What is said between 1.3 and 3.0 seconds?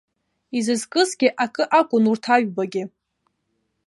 акы акәын урҭ аҩбагьы.